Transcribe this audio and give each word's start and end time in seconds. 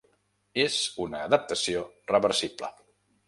És 0.63 0.77
una 1.03 1.19
adaptació 1.27 1.85
reversible. 2.13 2.73